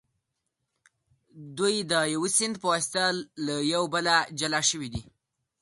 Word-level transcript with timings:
دوی 1.57 1.75
د 1.91 1.93
یو 2.13 2.23
سیند 2.35 2.55
په 2.61 2.67
واسطه 2.71 3.03
له 3.45 3.55
یو 3.73 3.83
بله 3.93 4.15
جلا 4.39 4.61
شوي 4.69 4.89
دي. 4.93 5.03